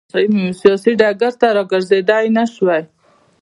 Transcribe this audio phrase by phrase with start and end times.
[0.59, 2.83] سیاسي ډګر ته راګرځېدای نه شول.